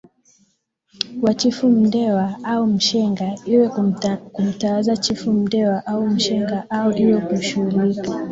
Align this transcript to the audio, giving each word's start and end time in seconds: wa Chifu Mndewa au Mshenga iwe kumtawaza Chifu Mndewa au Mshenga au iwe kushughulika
wa 1.21 1.33
Chifu 1.39 1.67
Mndewa 1.69 2.35
au 2.43 2.67
Mshenga 2.67 3.35
iwe 3.45 3.69
kumtawaza 4.35 4.97
Chifu 4.97 5.33
Mndewa 5.33 5.85
au 5.87 6.07
Mshenga 6.07 6.63
au 6.69 6.91
iwe 6.97 7.17
kushughulika 7.21 8.11